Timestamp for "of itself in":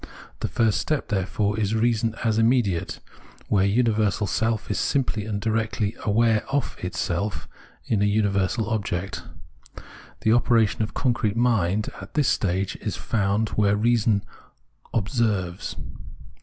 6.51-8.01